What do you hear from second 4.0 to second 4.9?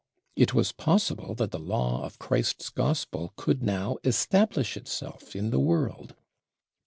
establish